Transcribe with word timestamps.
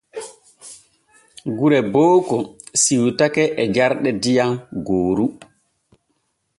Gure 1.57 1.79
Boobo 1.91 2.37
siwtake 2.81 3.43
e 3.61 3.63
jarɗe 3.75 4.09
diyam 4.23 4.51
gooru. 4.85 5.25